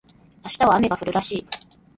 [0.43, 1.47] 明日は雨が降るらしい